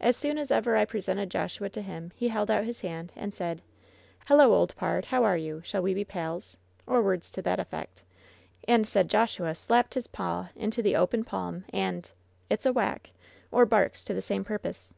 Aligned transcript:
As 0.00 0.16
soon 0.16 0.36
as 0.36 0.50
ever 0.50 0.76
I 0.76 0.84
presented 0.84 1.30
Joshua 1.30 1.68
to 1.70 1.80
him 1.80 2.10
he 2.16 2.26
held 2.26 2.50
out 2.50 2.64
his 2.64 2.80
hand, 2.80 3.12
and 3.14 3.32
said:" 3.32 3.62
^Hello, 4.26 4.46
old 4.48 4.74
pard! 4.74 5.04
how 5.04 5.22
are 5.22 5.36
you? 5.36 5.62
Shall 5.64 5.80
we 5.80 5.94
be 5.94 6.04
pals 6.04 6.54
V 6.54 6.58
or 6.88 7.02
words 7.02 7.30
to 7.30 7.42
that 7.42 7.60
effect. 7.60 8.02
And 8.66 8.84
said 8.84 9.08
Joshua 9.08 9.54
slapped 9.54 9.94
his 9.94 10.08
paw 10.08 10.48
into 10.56 10.82
the 10.82 10.96
open 10.96 11.22
palm, 11.22 11.66
and 11.72 12.10
—"It's 12.50 12.66
a 12.66 12.72
whack!' 12.72 13.12
or 13.52 13.64
barks 13.64 14.02
to 14.06 14.12
the 14.12 14.20
same 14.22 14.42
purpose." 14.44 14.96